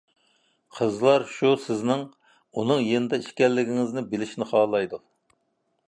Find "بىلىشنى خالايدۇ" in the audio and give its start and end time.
4.15-5.03